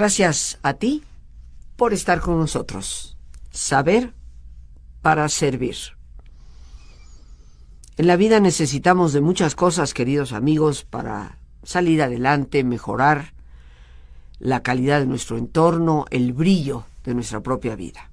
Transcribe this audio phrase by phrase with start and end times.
[0.00, 1.04] Gracias a ti
[1.76, 3.18] por estar con nosotros.
[3.50, 4.14] Saber
[5.02, 5.76] para servir.
[7.98, 13.34] En la vida necesitamos de muchas cosas, queridos amigos, para salir adelante, mejorar
[14.38, 18.10] la calidad de nuestro entorno, el brillo de nuestra propia vida.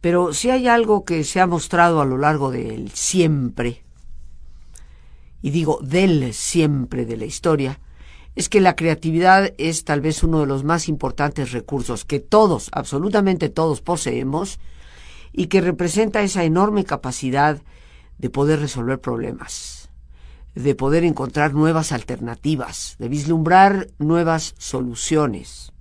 [0.00, 3.82] Pero si hay algo que se ha mostrado a lo largo del siempre,
[5.42, 7.80] y digo del siempre de la historia,
[8.34, 12.68] es que la creatividad es tal vez uno de los más importantes recursos que todos,
[12.72, 14.58] absolutamente todos poseemos
[15.32, 17.60] y que representa esa enorme capacidad
[18.18, 19.90] de poder resolver problemas,
[20.54, 25.72] de poder encontrar nuevas alternativas, de vislumbrar nuevas soluciones.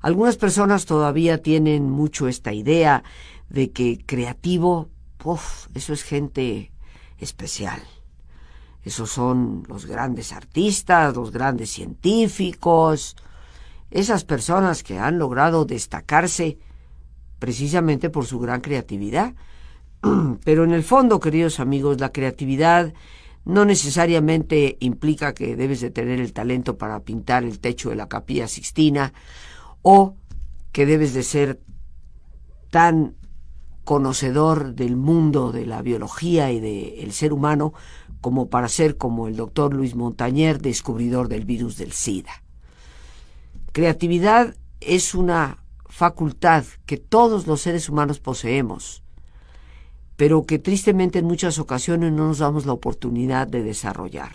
[0.00, 3.02] Algunas personas todavía tienen mucho esta idea
[3.48, 4.88] de que creativo,
[5.24, 6.70] uf, eso es gente
[7.18, 7.80] especial.
[8.86, 13.16] Esos son los grandes artistas, los grandes científicos,
[13.90, 16.60] esas personas que han logrado destacarse
[17.40, 19.34] precisamente por su gran creatividad.
[20.44, 22.94] Pero en el fondo, queridos amigos, la creatividad
[23.44, 28.08] no necesariamente implica que debes de tener el talento para pintar el techo de la
[28.08, 29.12] capilla sixtina
[29.82, 30.14] o
[30.70, 31.60] que debes de ser
[32.70, 33.16] tan
[33.82, 37.72] conocedor del mundo de la biología y del ser humano
[38.26, 42.42] como para ser como el doctor Luis Montañer, descubridor del virus del SIDA.
[43.70, 49.04] Creatividad es una facultad que todos los seres humanos poseemos,
[50.16, 54.32] pero que tristemente en muchas ocasiones no nos damos la oportunidad de desarrollar.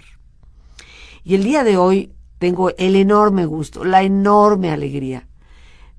[1.26, 5.28] Y el día de hoy tengo el enorme gusto, la enorme alegría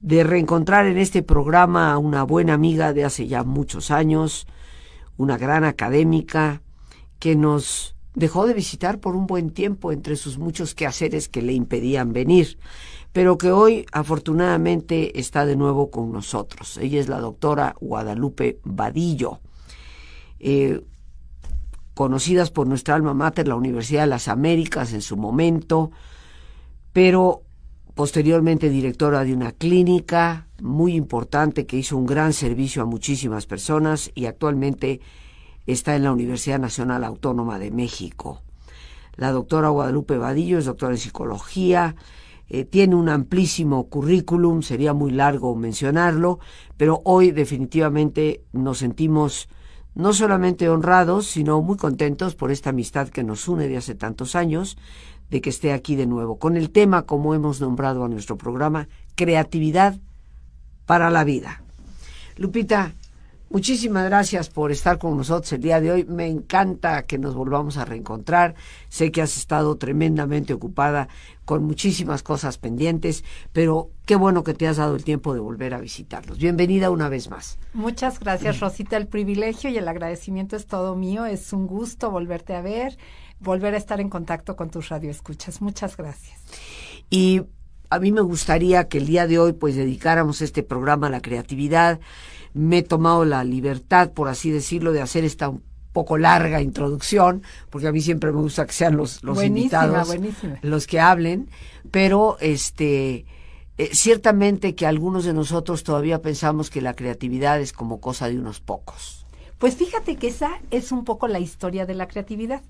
[0.01, 4.47] de reencontrar en este programa a una buena amiga de hace ya muchos años,
[5.19, 6.63] una gran académica,
[7.23, 11.53] que nos dejó de visitar por un buen tiempo entre sus muchos quehaceres que le
[11.53, 12.59] impedían venir,
[13.13, 16.79] pero que hoy afortunadamente está de nuevo con nosotros.
[16.79, 19.39] Ella es la doctora Guadalupe Vadillo,
[20.41, 20.85] eh,
[21.95, 25.93] conocidas por nuestra alma mater, la Universidad de las Américas en su momento,
[26.93, 27.43] pero
[27.95, 34.11] posteriormente directora de una clínica muy importante que hizo un gran servicio a muchísimas personas
[34.17, 35.01] y actualmente
[35.67, 38.43] está en la Universidad Nacional Autónoma de México.
[39.17, 41.95] La doctora Guadalupe Vadillo es doctora en psicología,
[42.49, 46.39] eh, tiene un amplísimo currículum, sería muy largo mencionarlo,
[46.77, 49.49] pero hoy definitivamente nos sentimos
[49.95, 54.35] no solamente honrados, sino muy contentos por esta amistad que nos une de hace tantos
[54.35, 54.77] años,
[55.31, 58.89] de que esté aquí de nuevo, con el tema, como hemos nombrado a nuestro programa,
[59.15, 59.99] creatividad
[60.85, 61.63] para la vida.
[62.37, 62.95] Lupita,
[63.53, 66.05] Muchísimas gracias por estar con nosotros el día de hoy.
[66.07, 68.55] Me encanta que nos volvamos a reencontrar.
[68.89, 71.09] Sé que has estado tremendamente ocupada
[71.45, 75.75] con muchísimas cosas pendientes, pero qué bueno que te has dado el tiempo de volver
[75.75, 76.39] a visitarnos.
[76.39, 77.59] Bienvenida una vez más.
[77.75, 78.97] Muchas gracias, Rosita.
[78.97, 81.27] El privilegio y el agradecimiento es todo mío.
[81.27, 82.97] Es un gusto volverte a ver,
[83.39, 85.61] volver a estar en contacto con tus radioescuchas.
[85.61, 86.41] Muchas gracias.
[87.11, 87.43] Y
[87.91, 91.21] a mí me gustaría que el día de hoy pues dedicáramos este programa a la
[91.21, 92.01] creatividad
[92.55, 97.43] me he tomado la libertad, por así decirlo, de hacer esta un poco larga introducción,
[97.71, 100.09] porque a mí siempre me gusta que sean los, los invitados
[100.63, 101.51] los que hablen,
[101.91, 103.27] pero este
[103.79, 108.39] eh, ciertamente que algunos de nosotros todavía pensamos que la creatividad es como cosa de
[108.39, 109.27] unos pocos.
[109.59, 112.63] Pues fíjate que esa es un poco la historia de la creatividad.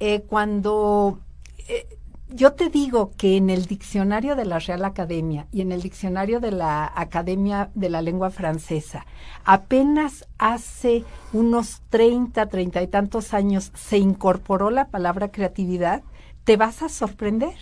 [0.00, 1.20] Eh, cuando
[1.68, 1.86] eh,
[2.28, 6.40] yo te digo que en el diccionario de la Real Academia y en el diccionario
[6.40, 9.06] de la Academia de la Lengua Francesa,
[9.44, 16.02] apenas hace unos 30, treinta y tantos años se incorporó la palabra creatividad,
[16.44, 17.54] te vas a sorprender.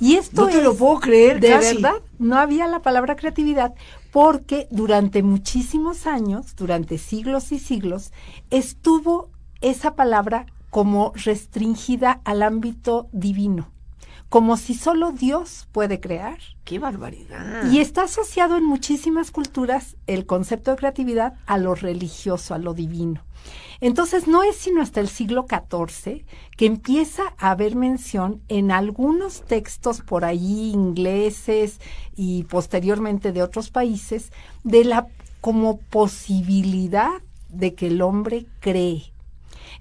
[0.00, 3.74] Y esto no te lo puedo creer, de verdad, no había la palabra creatividad
[4.10, 8.12] porque durante muchísimos años, durante siglos y siglos,
[8.50, 9.30] estuvo
[9.60, 13.73] esa palabra como restringida al ámbito divino
[14.28, 16.38] como si solo Dios puede crear.
[16.64, 17.70] ¡Qué barbaridad!
[17.70, 22.74] Y está asociado en muchísimas culturas el concepto de creatividad a lo religioso, a lo
[22.74, 23.22] divino.
[23.80, 26.24] Entonces no es sino hasta el siglo XIV
[26.56, 31.80] que empieza a haber mención en algunos textos por ahí ingleses
[32.16, 34.32] y posteriormente de otros países
[34.62, 35.08] de la
[35.40, 39.12] como posibilidad de que el hombre cree.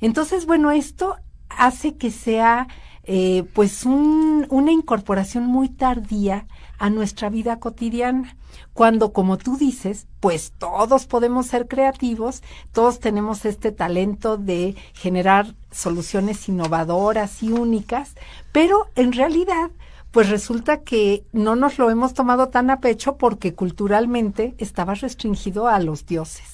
[0.01, 1.15] Entonces, bueno, esto
[1.49, 2.67] hace que sea
[3.05, 6.47] eh, pues una incorporación muy tardía
[6.77, 8.35] a nuestra vida cotidiana,
[8.73, 15.53] cuando como tú dices, pues todos podemos ser creativos, todos tenemos este talento de generar
[15.71, 18.15] soluciones innovadoras y únicas,
[18.51, 19.71] pero en realidad
[20.11, 25.67] pues resulta que no nos lo hemos tomado tan a pecho porque culturalmente estaba restringido
[25.67, 26.52] a los dioses.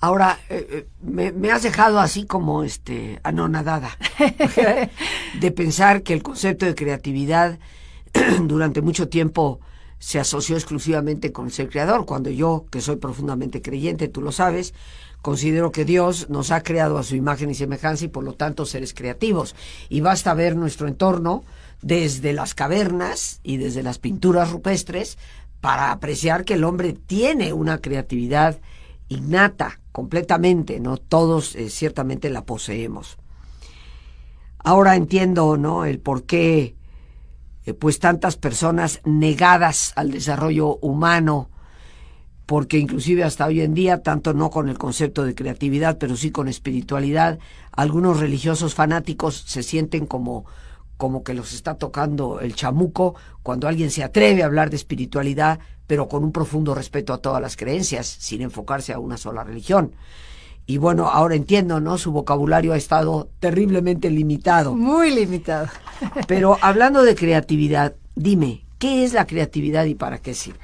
[0.00, 3.90] Ahora, eh, eh, me, has dejado así como este anonadada
[5.40, 7.58] de pensar que el concepto de creatividad
[8.42, 9.58] durante mucho tiempo
[9.98, 14.72] se asoció exclusivamente con ser creador, cuando yo, que soy profundamente creyente, tú lo sabes,
[15.20, 18.66] considero que Dios nos ha creado a su imagen y semejanza y por lo tanto
[18.66, 19.56] seres creativos.
[19.88, 21.42] Y basta ver nuestro entorno
[21.82, 25.18] desde las cavernas y desde las pinturas rupestres
[25.60, 28.60] para apreciar que el hombre tiene una creatividad
[29.08, 30.96] innata completamente, ¿no?
[30.96, 33.18] Todos eh, ciertamente la poseemos.
[34.58, 35.84] Ahora entiendo, ¿no?
[35.84, 36.76] El por qué,
[37.64, 41.50] eh, pues tantas personas negadas al desarrollo humano,
[42.46, 46.30] porque inclusive hasta hoy en día, tanto no con el concepto de creatividad, pero sí
[46.30, 47.38] con espiritualidad,
[47.72, 50.46] algunos religiosos fanáticos se sienten como
[50.98, 55.60] como que los está tocando el chamuco cuando alguien se atreve a hablar de espiritualidad,
[55.88, 59.94] pero con un profundo respeto a todas las creencias, sin enfocarse a una sola religión.
[60.66, 61.96] Y bueno, ahora entiendo, ¿no?
[61.96, 64.76] Su vocabulario ha estado terriblemente limitado.
[64.76, 65.68] Muy limitado.
[66.28, 70.60] Pero hablando de creatividad, dime, ¿qué es la creatividad y para qué sirve?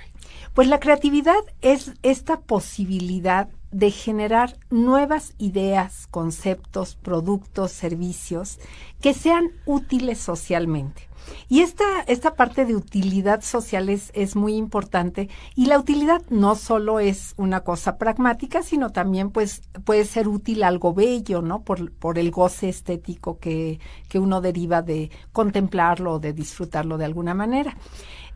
[0.52, 8.60] Pues la creatividad es esta posibilidad de generar nuevas ideas, conceptos, productos, servicios
[9.00, 11.08] que sean útiles socialmente.
[11.48, 16.56] Y esta, esta parte de utilidad social es, es, muy importante y la utilidad no
[16.56, 21.62] solo es una cosa pragmática, sino también pues puede ser útil algo bello, ¿no?
[21.62, 23.78] Por, por el goce estético que,
[24.08, 27.76] que uno deriva de contemplarlo o de disfrutarlo de alguna manera.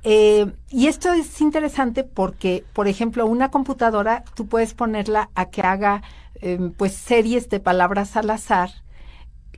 [0.04, 5.62] Eh, y esto es interesante porque, por ejemplo, una computadora tú puedes ponerla a que
[5.62, 6.02] haga
[6.40, 8.70] em, pues series de palabras al azar,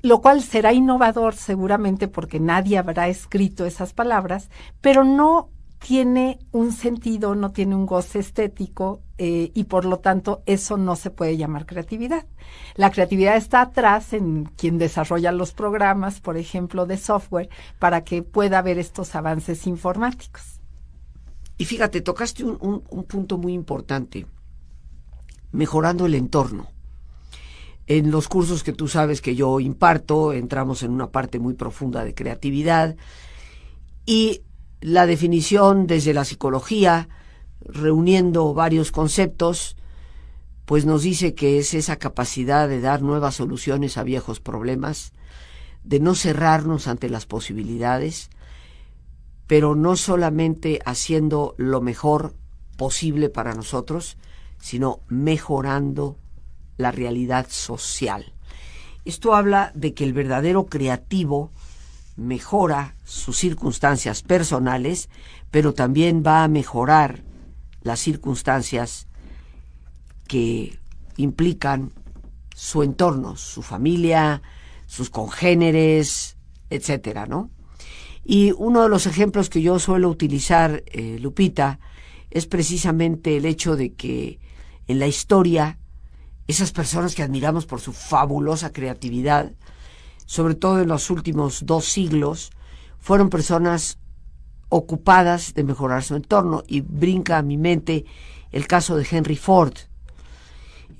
[0.02, 4.50] lo cual será innovador seguramente porque nadie habrá escrito esas palabras,
[4.80, 5.50] pero no
[5.80, 10.94] tiene un sentido, no tiene un goce estético eh, y por lo tanto eso no
[10.94, 12.26] se puede llamar creatividad.
[12.74, 17.48] La creatividad está atrás en quien desarrolla los programas, por ejemplo, de software,
[17.78, 20.60] para que pueda haber estos avances informáticos.
[21.56, 24.26] Y fíjate, tocaste un, un punto muy importante,
[25.52, 26.68] mejorando el entorno.
[27.90, 32.04] En los cursos que tú sabes que yo imparto, entramos en una parte muy profunda
[32.04, 32.94] de creatividad.
[34.06, 34.42] Y
[34.80, 37.08] la definición desde la psicología,
[37.58, 39.76] reuniendo varios conceptos,
[40.66, 45.12] pues nos dice que es esa capacidad de dar nuevas soluciones a viejos problemas,
[45.82, 48.30] de no cerrarnos ante las posibilidades,
[49.48, 52.36] pero no solamente haciendo lo mejor
[52.76, 54.16] posible para nosotros,
[54.60, 56.18] sino mejorando
[56.80, 58.32] la realidad social.
[59.04, 61.50] Esto habla de que el verdadero creativo
[62.16, 65.08] mejora sus circunstancias personales,
[65.50, 67.22] pero también va a mejorar
[67.82, 69.06] las circunstancias
[70.28, 70.78] que
[71.16, 71.92] implican
[72.54, 74.42] su entorno, su familia,
[74.86, 76.36] sus congéneres,
[76.68, 77.50] etcétera, ¿no?
[78.24, 81.80] Y uno de los ejemplos que yo suelo utilizar, eh, Lupita,
[82.30, 84.38] es precisamente el hecho de que
[84.86, 85.78] en la historia
[86.50, 89.52] esas personas que admiramos por su fabulosa creatividad
[90.30, 92.52] sobre todo en los últimos dos siglos,
[93.00, 93.98] fueron personas
[94.68, 96.62] ocupadas de mejorar su entorno.
[96.68, 98.04] Y brinca a mi mente
[98.52, 99.72] el caso de Henry Ford,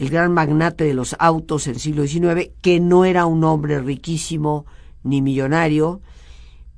[0.00, 3.80] el gran magnate de los autos en el siglo XIX, que no era un hombre
[3.80, 4.66] riquísimo
[5.04, 6.00] ni millonario,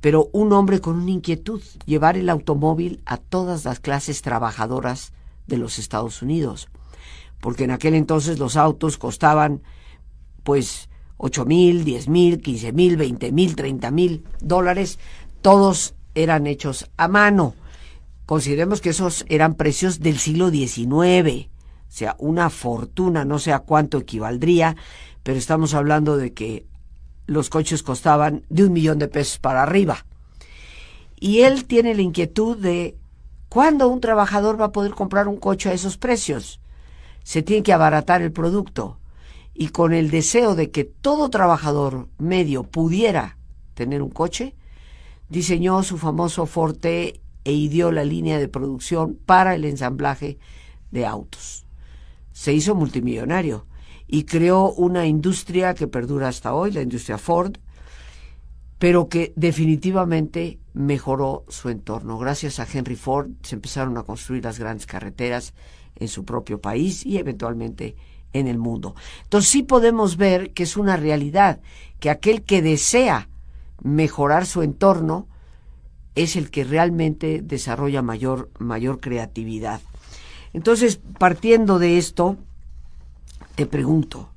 [0.02, 5.14] pero un hombre con una inquietud, llevar el automóvil a todas las clases trabajadoras
[5.47, 6.69] de los Estados Unidos.
[7.43, 9.63] Porque en aquel entonces los autos costaban,
[10.45, 15.01] pues, ocho mil, diez mil, quince mil, veinte mil, treinta mil dólares,
[15.41, 17.57] todos eran hechos a mano.
[18.27, 23.59] Consideremos que esos eran precios del siglo XIX, o sea, una fortuna, no sé a
[23.59, 24.77] cuánto equivaldría,
[25.25, 26.65] pero estamos hablando de que
[27.27, 30.07] los coches costaban de un millón de pesos para arriba.
[31.19, 32.97] Y él tiene la inquietud de
[33.49, 36.62] cuándo un trabajador va a poder comprar un coche a esos precios.
[37.23, 38.99] Se tiene que abaratar el producto
[39.55, 43.37] y con el deseo de que todo trabajador medio pudiera
[43.75, 44.55] tener un coche,
[45.29, 50.38] diseñó su famoso Forte e ideó la línea de producción para el ensamblaje
[50.91, 51.67] de autos.
[52.33, 53.67] Se hizo multimillonario
[54.07, 57.57] y creó una industria que perdura hasta hoy, la industria Ford,
[58.79, 62.19] pero que definitivamente mejoró su entorno.
[62.19, 65.55] Gracias a Henry Ford se empezaron a construir las grandes carreteras
[66.03, 67.97] en su propio país y eventualmente
[68.33, 68.95] en el mundo.
[69.25, 71.61] Entonces sí podemos ver que es una realidad,
[72.01, 73.29] que aquel que desea
[73.83, 75.27] mejorar su entorno
[76.15, 79.81] es el que realmente desarrolla mayor, mayor creatividad.
[80.53, 82.37] Entonces, partiendo de esto,
[83.55, 84.29] te pregunto,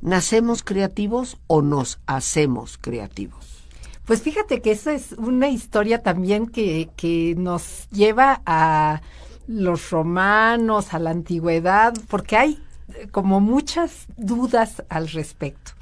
[0.00, 3.64] ¿nacemos creativos o nos hacemos creativos?
[4.04, 9.00] Pues fíjate que esa es una historia también que, que nos lleva a
[9.46, 12.62] los romanos, a la antigüedad, porque hay
[13.10, 15.72] como muchas dudas al respecto.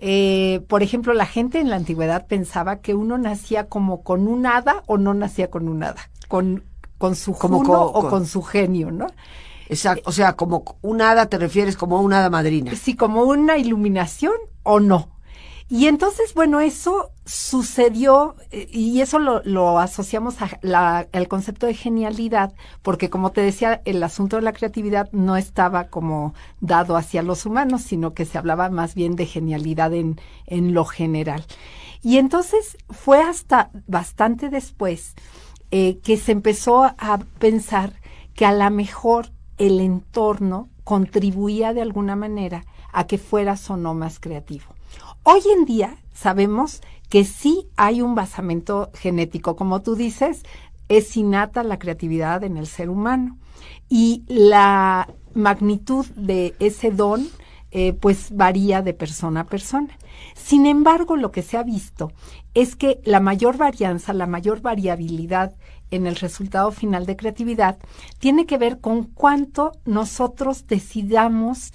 [0.00, 4.46] Eh, por ejemplo, la gente en la antigüedad pensaba que uno nacía como con un
[4.46, 6.64] hada o no nacía con un hada, con,
[6.98, 9.06] con su como o con, su genio, ¿no?
[9.68, 12.74] Exacto, o sea, como un hada te refieres como un hada madrina.
[12.76, 15.15] Sí, como una iluminación o no.
[15.68, 23.10] Y entonces, bueno, eso sucedió eh, y eso lo, asociamos al concepto de genialidad, porque
[23.10, 27.82] como te decía, el asunto de la creatividad no estaba como dado hacia los humanos,
[27.82, 31.44] sino que se hablaba más bien de genialidad en, en lo general.
[32.00, 35.16] Y entonces fue hasta bastante después
[35.72, 37.92] eh, que se empezó a pensar
[38.34, 43.92] que a lo mejor el entorno contribuía de alguna manera a que fueras o no
[43.92, 44.66] más creativo.
[45.24, 50.44] Hoy en día sabemos que sí hay un basamento genético, como tú dices,
[50.88, 53.36] es innata la creatividad en el ser humano
[53.88, 57.26] y la magnitud de ese don
[57.72, 59.98] eh, pues varía de persona a persona.
[60.36, 62.12] Sin embargo, lo que se ha visto
[62.54, 65.56] es que la mayor varianza, la mayor variabilidad
[65.90, 67.78] en el resultado final de creatividad
[68.18, 71.72] tiene que ver con cuánto nosotros decidamos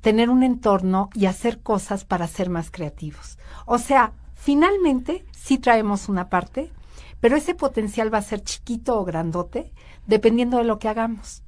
[0.00, 3.38] tener un entorno y hacer cosas para ser más creativos.
[3.66, 6.70] O sea, finalmente sí traemos una parte,
[7.20, 9.72] pero ese potencial va a ser chiquito o grandote
[10.06, 11.42] dependiendo de lo que hagamos.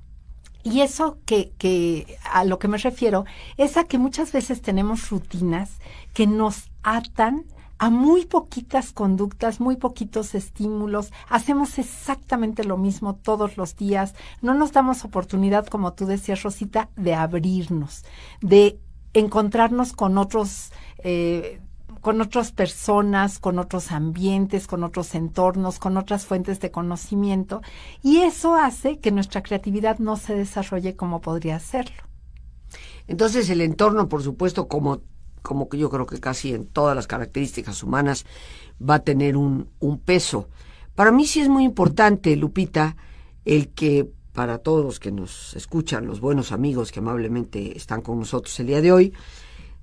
[0.63, 3.25] Y eso que, que a lo que me refiero
[3.57, 5.79] es a que muchas veces tenemos rutinas
[6.13, 7.47] que nos atan
[7.81, 14.53] a muy poquitas conductas, muy poquitos estímulos, hacemos exactamente lo mismo todos los días, no
[14.53, 18.05] nos damos oportunidad, como tú decías, Rosita, de abrirnos,
[18.43, 18.79] de
[19.15, 21.63] encontrarnos con otros, eh,
[22.03, 27.63] con otras personas, con otros ambientes, con otros entornos, con otras fuentes de conocimiento,
[28.03, 32.03] y eso hace que nuestra creatividad no se desarrolle como podría hacerlo.
[33.09, 35.01] Entonces el entorno, por supuesto, como
[35.43, 38.25] como que yo creo que casi en todas las características humanas,
[38.81, 40.49] va a tener un, un peso.
[40.95, 42.97] Para mí sí es muy importante, Lupita,
[43.45, 48.19] el que para todos los que nos escuchan, los buenos amigos que amablemente están con
[48.19, 49.13] nosotros el día de hoy,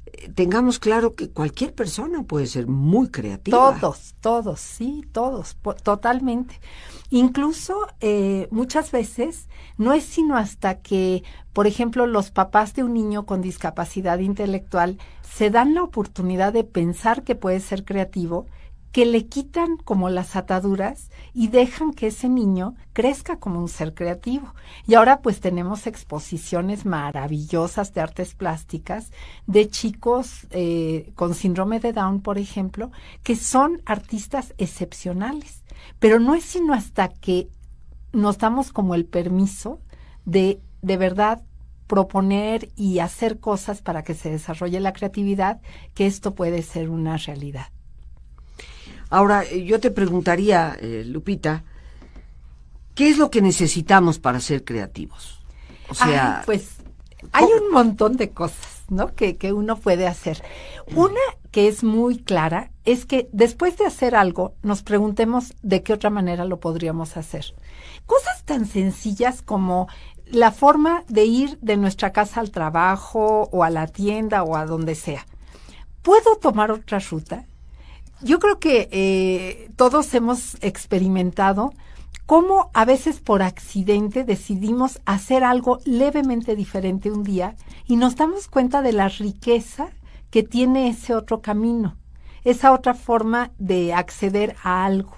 [0.05, 3.77] eh, tengamos claro que cualquier persona puede ser muy creativa.
[3.79, 6.59] Todos, todos, sí, todos, totalmente.
[7.09, 9.47] Incluso eh, muchas veces
[9.77, 11.23] no es sino hasta que,
[11.53, 14.97] por ejemplo, los papás de un niño con discapacidad intelectual
[15.29, 18.48] se dan la oportunidad de pensar que puede ser creativo,
[18.91, 23.93] que le quitan como las ataduras y dejan que ese niño crezca como un ser
[23.93, 24.55] creativo.
[24.88, 29.12] Y ahora pues tenemos exposiciones maravillosas de artes plásticas
[29.46, 32.91] de chicos eh, con síndrome de Down, por ejemplo,
[33.22, 35.63] que son artistas excepcionales.
[36.00, 37.50] Pero no es sino hasta que
[38.13, 39.79] nos damos como el permiso
[40.25, 41.41] de de verdad
[41.88, 45.62] proponer y hacer cosas para que se desarrolle la creatividad,
[45.94, 47.67] que esto puede ser una realidad.
[49.10, 51.63] Ahora, eh, yo te preguntaría, eh, Lupita,
[52.94, 55.39] ¿qué es lo que necesitamos para ser creativos?
[55.89, 56.77] O sea, pues
[57.32, 59.15] hay un montón de cosas, ¿no?
[59.15, 60.44] Que, que uno puede hacer.
[60.94, 61.20] Una
[61.51, 66.10] que es muy clara es que después de hacer algo, nos preguntemos de qué otra
[66.10, 67.56] manera lo podríamos hacer.
[68.06, 69.88] Cosas tan sencillas como
[70.31, 74.65] la forma de ir de nuestra casa al trabajo o a la tienda o a
[74.65, 75.25] donde sea.
[76.01, 77.46] ¿Puedo tomar otra ruta?
[78.22, 81.74] Yo creo que eh, todos hemos experimentado
[82.25, 87.55] cómo a veces por accidente decidimos hacer algo levemente diferente un día
[87.86, 89.89] y nos damos cuenta de la riqueza
[90.29, 91.98] que tiene ese otro camino,
[92.43, 95.15] esa otra forma de acceder a algo.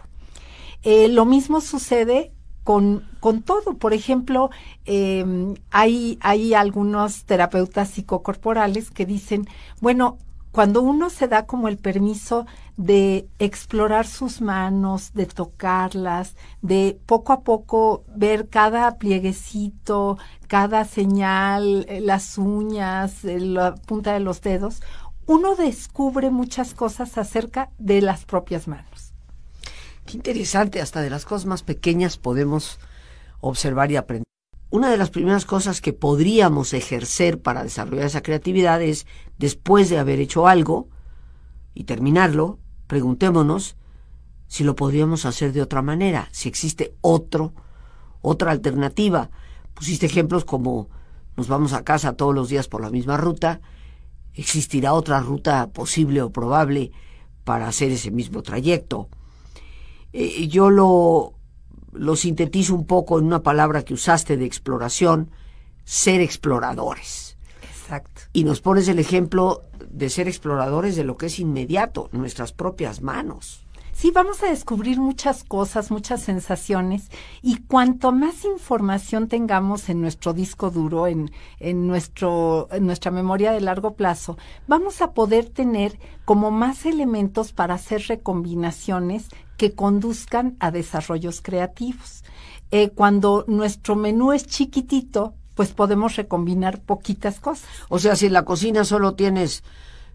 [0.84, 2.32] Eh, lo mismo sucede
[2.70, 3.80] con, todo.
[3.80, 4.52] Por ejemplo,
[4.86, 9.48] em, hay, hay algunos terapeutas psicocorporales que dicen,
[9.82, 10.20] bueno,
[10.52, 12.46] cuando uno se da como el permiso
[12.78, 21.88] de explorar sus manos, de tocarlas, de poco a poco ver cada plieguecito, cada señal,
[21.90, 24.84] eh, las uñas, eh, la punta de los dedos,
[25.26, 28.99] uno descubre muchas cosas acerca de las propias manos.
[30.10, 32.80] Qué interesante, hasta de las cosas más pequeñas podemos
[33.42, 34.24] observar y aprender.
[34.72, 39.06] Una de las primeras cosas que podríamos ejercer para desarrollar esa creatividad es,
[39.38, 40.88] después de haber hecho algo
[41.75, 43.75] y terminarlo, preguntémonos,
[44.48, 47.54] si lo podríamos hacer de otra manera, si existe otro,
[48.24, 49.30] otra alternativa.
[49.75, 50.89] Pusiste ejemplos como
[51.38, 53.62] nos vamos a casa todos los días por la misma ruta,
[54.34, 56.92] existirá otra ruta posible o probable
[57.44, 59.08] para hacer ese mismo trayecto.
[60.13, 61.34] Eh, yo lo,
[61.92, 65.32] lo sintetizo un poco en una palabra que usaste de exploración,
[65.84, 67.38] ser exploradores.
[67.63, 68.22] Exacto.
[68.34, 73.01] Y nos pones el ejemplo de ser exploradores de lo que es inmediato, nuestras propias
[73.01, 73.66] manos.
[74.00, 77.10] Sí, vamos a descubrir muchas cosas, muchas sensaciones
[77.42, 83.51] y cuanto más información tengamos en nuestro disco duro, en, en, nuestro, en nuestra memoria
[83.51, 84.38] de largo plazo,
[84.68, 89.28] vamos a poder tener como más elementos para hacer recombinaciones
[89.60, 92.24] que conduzcan a desarrollos creativos.
[92.72, 97.68] Eh, cuando nuestro menú es chiquitito, pues podemos recombinar poquitas cosas.
[97.89, 99.63] O sea, si en la cocina solo tienes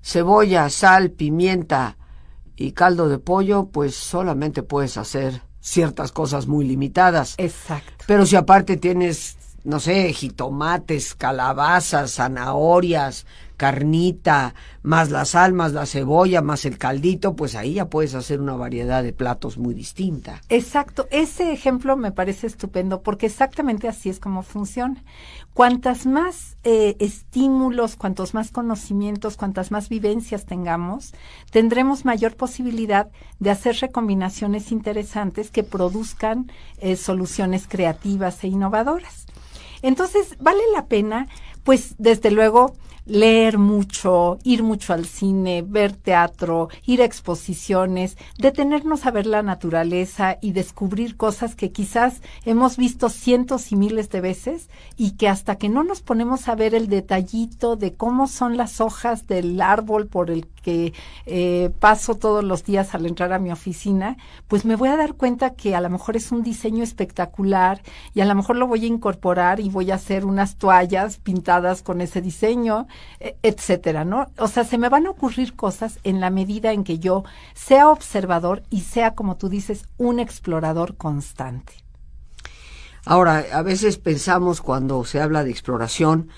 [0.02, 1.98] cebolla, sal, pimienta
[2.56, 7.34] y caldo de pollo, pues solamente puedes hacer ciertas cosas muy limitadas.
[7.36, 8.04] Exacto.
[8.06, 15.86] Pero si aparte tienes, no sé, jitomates, calabazas, zanahorias, carnita, más las sal, más la
[15.86, 20.40] cebolla, más el caldito, pues ahí ya puedes hacer una variedad de platos muy distinta.
[20.48, 25.02] Exacto, ese ejemplo me parece estupendo porque exactamente así es como funciona.
[25.54, 31.14] Cuantas más eh, estímulos, cuantos más conocimientos, cuantas más vivencias tengamos,
[31.50, 39.26] tendremos mayor posibilidad de hacer recombinaciones interesantes que produzcan eh, soluciones creativas e innovadoras.
[39.84, 41.28] Entonces, vale la pena,
[41.62, 42.74] pues, desde luego,
[43.06, 49.42] leer mucho, ir mucho al cine, ver teatro, ir a exposiciones, detenernos a ver la
[49.42, 55.28] naturaleza y descubrir cosas que quizás hemos visto cientos y miles de veces y que
[55.28, 59.60] hasta que no nos ponemos a ver el detallito de cómo son las hojas del
[59.60, 60.94] árbol por el que
[61.26, 64.16] eh, paso todos los días al entrar a mi oficina,
[64.48, 67.82] pues me voy a dar cuenta que a lo mejor es un diseño espectacular
[68.14, 71.82] y a lo mejor lo voy a incorporar y voy a hacer unas toallas pintadas
[71.82, 72.86] con ese diseño
[73.42, 74.30] etcétera, ¿no?
[74.38, 77.88] O sea, se me van a ocurrir cosas en la medida en que yo sea
[77.90, 81.74] observador y sea, como tú dices, un explorador constante.
[83.06, 86.28] Ahora, a veces pensamos cuando se habla de exploración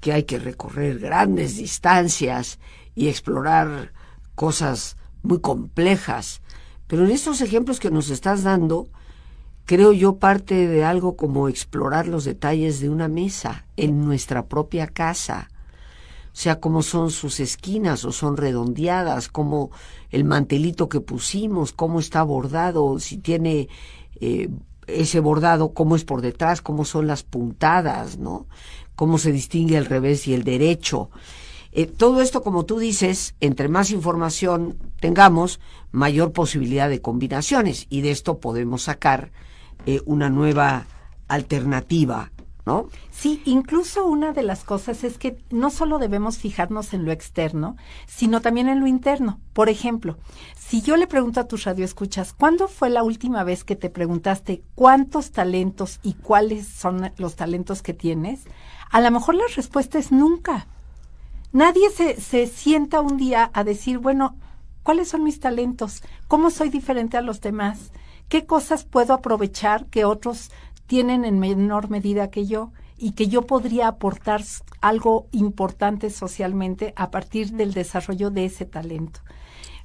[0.00, 2.58] que hay que recorrer grandes distancias
[2.94, 3.92] y explorar
[4.34, 6.42] cosas muy complejas,
[6.86, 8.88] pero en estos ejemplos que nos estás dando,
[9.64, 14.88] creo yo parte de algo como explorar los detalles de una mesa en nuestra propia
[14.88, 15.48] casa,
[16.32, 19.70] sea, cómo son sus esquinas o son redondeadas, cómo
[20.10, 23.68] el mantelito que pusimos, cómo está bordado, si tiene
[24.20, 24.48] eh,
[24.86, 28.46] ese bordado, cómo es por detrás, cómo son las puntadas, ¿no?
[28.94, 31.10] Cómo se distingue el revés y el derecho.
[31.72, 38.02] Eh, todo esto, como tú dices, entre más información tengamos, mayor posibilidad de combinaciones y
[38.02, 39.32] de esto podemos sacar
[39.86, 40.86] eh, una nueva
[41.28, 42.30] alternativa
[43.10, 47.76] Sí, incluso una de las cosas es que no solo debemos fijarnos en lo externo,
[48.06, 49.40] sino también en lo interno.
[49.52, 50.16] Por ejemplo,
[50.56, 54.62] si yo le pregunto a tus radioescuchas, ¿cuándo fue la última vez que te preguntaste
[54.74, 58.44] cuántos talentos y cuáles son los talentos que tienes?
[58.90, 60.66] A lo mejor la respuesta es nunca.
[61.52, 64.36] Nadie se, se sienta un día a decir, bueno,
[64.82, 66.02] ¿cuáles son mis talentos?
[66.28, 67.90] ¿Cómo soy diferente a los demás?
[68.28, 70.50] ¿Qué cosas puedo aprovechar que otros
[70.92, 74.42] tienen en menor medida que yo y que yo podría aportar
[74.82, 79.20] algo importante socialmente a partir del desarrollo de ese talento.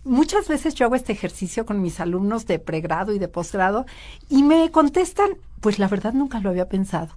[0.04, 3.86] Muchas veces yo hago este ejercicio con mis alumnos de pregrado y de posgrado
[4.28, 7.15] y me contestan, pues la verdad nunca lo había pensado.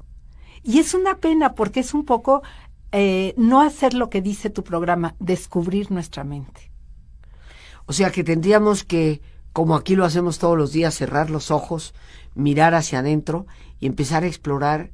[0.63, 2.45] Y es una pena porque es un poco
[2.93, 6.71] eh, no hacer lo que dice tu programa, descubrir nuestra mente.
[7.87, 9.21] O sea que tendríamos que,
[9.53, 11.95] como aquí lo hacemos todos los días, cerrar los ojos,
[12.35, 13.47] mirar hacia adentro
[13.81, 14.91] y empezar a explorar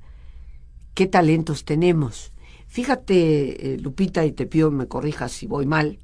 [0.94, 2.32] qué talentos tenemos.
[2.66, 5.98] Fíjate, eh, Lupita, y te pido me corrijas si voy mal,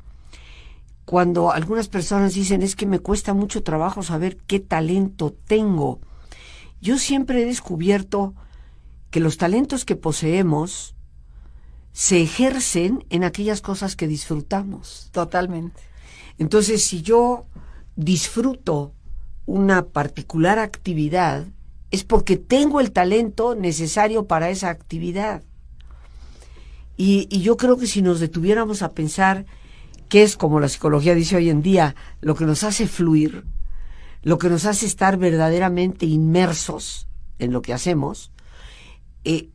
[1.04, 6.00] cuando algunas personas dicen es que me cuesta mucho trabajo saber qué talento tengo,
[6.80, 8.34] yo siempre he descubierto
[9.10, 10.94] que los talentos que poseemos
[11.92, 15.10] se ejercen en aquellas cosas que disfrutamos.
[15.12, 15.82] Totalmente.
[16.38, 17.44] Entonces, si yo
[17.96, 18.92] disfruto
[19.46, 21.46] una particular actividad,
[21.90, 25.42] es porque tengo el talento necesario para esa actividad.
[26.96, 29.46] Y, yo creo que si nos detuviéramos a pensar
[30.08, 33.44] qué es, como la psicología dice hoy en día, lo que nos hace fluir,
[34.22, 38.30] lo que nos hace estar verdaderamente inmersos en lo que hacemos,
[39.24, 39.48] eh,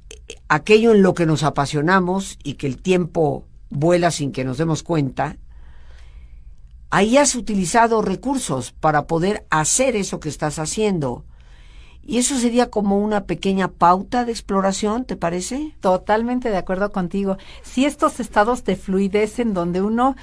[0.49, 4.83] aquello en lo que nos apasionamos y que el tiempo vuela sin que nos demos
[4.83, 5.37] cuenta,
[6.89, 11.25] ahí has utilizado recursos para poder hacer eso que estás haciendo.
[12.07, 15.75] Y eso sería como una pequeña pauta de exploración, ¿te parece?
[15.81, 17.35] Totalmente de acuerdo contigo.
[17.63, 20.15] Si estos estados de fluidez en donde uno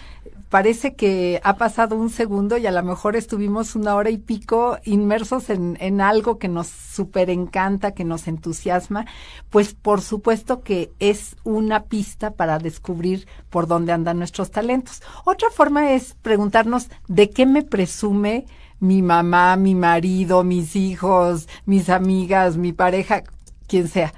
[0.55, 4.79] parece que ha pasado un segundo y a lo mejor estuvimos una hora y pico
[4.85, 9.05] inmersos en, en algo que nos súper encanta, que nos entusiasma,
[9.51, 15.03] pues por supuesto que es una pista para descubrir por dónde andan nuestros talentos.
[15.25, 18.47] Otra forma es preguntarnos de qué me presume
[18.79, 23.25] mi mamá, mi marido, mis hijos, mis amigas, mi pareja,
[23.67, 24.15] quien sea.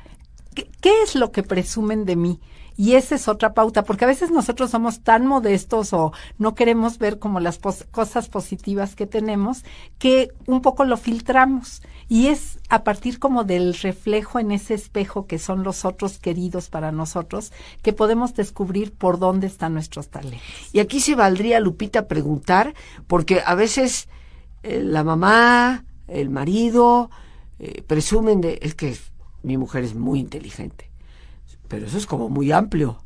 [0.54, 2.40] ¿Qué, es lo que presumen de mí?
[2.76, 6.98] Y esa es otra pauta, porque a veces nosotros somos tan modestos o no queremos
[6.98, 9.64] ver como las cosas positivas que tenemos,
[9.98, 11.82] que un poco lo filtramos.
[12.08, 16.68] Y es a partir como del reflejo en ese espejo que son los otros queridos
[16.68, 20.40] para nosotros, que podemos descubrir por dónde están nuestros talentos.
[20.72, 22.74] Y aquí se valdría, Lupita, preguntar,
[23.06, 24.08] porque a veces
[24.62, 27.10] eh, la mamá, el marido,
[27.58, 28.96] eh, presumen de, es que
[29.42, 30.90] mi mujer es muy inteligente,
[31.68, 32.98] pero eso es como muy amplio.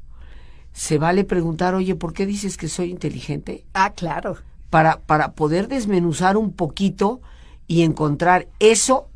[0.73, 3.65] Se vale preguntar, oye, ¿por qué dices que soy inteligente?
[3.75, 4.37] Ah, claro.
[4.71, 7.21] Para, para poder desmenuzar un poquito
[7.67, 9.09] y encontrar eso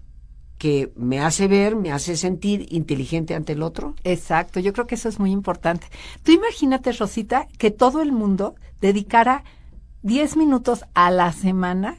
[0.59, 3.94] que me hace ver, me hace sentir inteligente ante el otro.
[4.04, 5.87] Exacto, yo creo que eso es muy importante.
[6.22, 9.44] Tú imagínate, Rosita, que todo el mundo dedicara
[10.02, 11.98] 10 minutos a la semana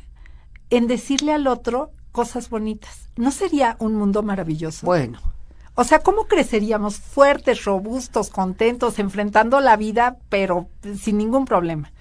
[0.70, 3.10] en decirle al otro cosas bonitas.
[3.18, 4.86] ¿No sería un mundo maravilloso?
[4.86, 5.35] Bueno.
[5.76, 11.92] O sea, ¿cómo creceríamos fuertes, robustos, contentos, enfrentando la vida, pero sin ningún problema?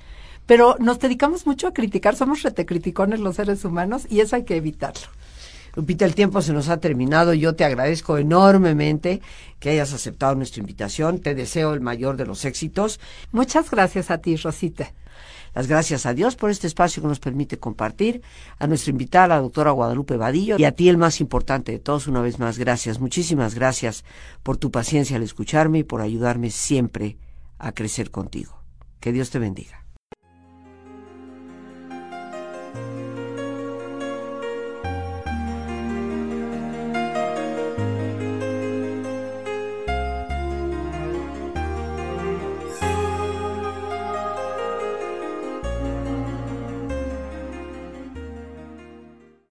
[0.46, 4.56] Pero nos dedicamos mucho a criticar, somos retecriticones los seres humanos y eso hay que
[4.56, 5.08] evitarlo.
[5.74, 7.34] Lupita, el tiempo se nos ha terminado.
[7.34, 9.20] Yo te agradezco enormemente
[9.58, 11.18] que hayas aceptado nuestra invitación.
[11.18, 13.00] Te deseo el mayor de los éxitos.
[13.32, 14.92] Muchas gracias a ti, Rosita.
[15.54, 18.22] Las gracias a Dios por este espacio que nos permite compartir,
[18.58, 22.06] a nuestra invitada, la doctora Guadalupe Vadillo, y a ti el más importante de todos,
[22.08, 24.04] una vez más, gracias, muchísimas gracias
[24.42, 27.16] por tu paciencia al escucharme y por ayudarme siempre
[27.58, 28.58] a crecer contigo.
[29.00, 29.83] Que Dios te bendiga.